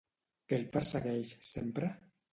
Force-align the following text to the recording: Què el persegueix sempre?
Què 0.53 0.57
el 0.61 0.65
persegueix 0.77 1.37
sempre? 1.53 1.95